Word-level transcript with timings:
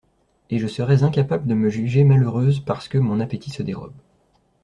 Et 0.49 0.57
je 0.57 0.65
serais 0.65 1.03
incapable 1.03 1.45
de 1.45 1.53
me 1.53 1.69
juger 1.69 2.03
malheureuse 2.03 2.59
parce 2.59 2.87
que 2.87 2.97
mon 2.97 3.19
appétit 3.19 3.51
se 3.51 3.61
dérobe. 3.61 3.93